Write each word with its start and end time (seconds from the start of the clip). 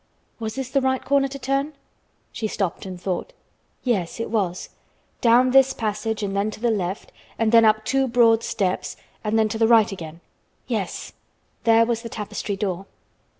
Was 0.39 0.55
this 0.55 0.71
the 0.71 0.81
right 0.81 1.05
corner 1.05 1.27
to 1.27 1.37
turn? 1.37 1.73
She 2.31 2.47
stopped 2.47 2.87
and 2.87 2.99
thought. 2.99 3.33
Yes 3.83 4.19
it 4.19 4.31
was. 4.31 4.69
Down 5.21 5.51
this 5.51 5.73
passage 5.73 6.23
and 6.23 6.35
then 6.35 6.49
to 6.49 6.59
the 6.59 6.71
left, 6.71 7.11
and 7.37 7.51
then 7.51 7.65
up 7.65 7.85
two 7.85 8.07
broad 8.07 8.41
steps, 8.43 8.97
and 9.23 9.37
then 9.37 9.47
to 9.49 9.59
the 9.59 9.67
right 9.67 9.91
again. 9.91 10.21
Yes, 10.65 11.13
there 11.65 11.85
was 11.85 12.01
the 12.01 12.09
tapestry 12.09 12.55
door. 12.55 12.87